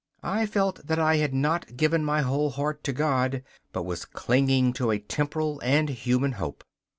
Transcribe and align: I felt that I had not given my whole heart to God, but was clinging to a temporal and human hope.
I 0.23 0.47
felt 0.47 0.87
that 0.87 0.97
I 0.97 1.17
had 1.17 1.31
not 1.31 1.77
given 1.77 2.03
my 2.03 2.21
whole 2.23 2.49
heart 2.49 2.83
to 2.85 2.91
God, 2.91 3.43
but 3.71 3.83
was 3.83 4.03
clinging 4.03 4.73
to 4.73 4.89
a 4.89 4.97
temporal 4.97 5.61
and 5.63 5.89
human 5.89 6.31
hope. 6.31 6.63